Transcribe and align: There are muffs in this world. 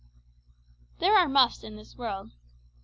There 0.97 1.15
are 1.15 1.29
muffs 1.29 1.63
in 1.63 1.75
this 1.75 1.95
world. 1.95 2.31